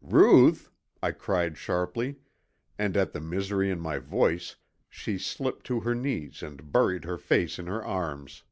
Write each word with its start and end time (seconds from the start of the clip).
"Ruth!" 0.00 0.70
I 1.02 1.10
cried 1.12 1.58
sharply 1.58 2.16
and 2.78 2.96
at 2.96 3.12
the 3.12 3.20
misery 3.20 3.70
in 3.70 3.78
my 3.78 3.98
voice 3.98 4.56
she 4.88 5.18
slipped 5.18 5.66
to 5.66 5.80
her 5.80 5.94
knees 5.94 6.42
and 6.42 6.72
buried 6.72 7.04
her 7.04 7.18
face 7.18 7.58
in 7.58 7.66
her 7.66 7.84
arms. 7.84 8.42